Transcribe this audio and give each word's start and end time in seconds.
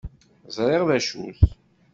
Zṛiɣ 0.55 0.81
d 0.87 0.89
acu-t. 0.97 1.39